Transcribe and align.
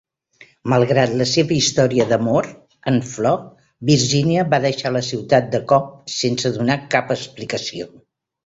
Malgrat 0.71 1.11
la 1.19 1.25
seva 1.31 1.53
història 1.57 2.07
d'amor 2.13 2.47
en 2.93 2.97
flor, 3.11 3.37
Virginia 3.91 4.47
va 4.55 4.61
deixar 4.67 4.95
la 4.97 5.05
ciutat 5.11 5.53
de 5.53 5.63
cop 5.75 5.95
sense 6.17 6.55
donar 6.57 6.83
cap 6.97 7.17
explicació. 7.21 7.89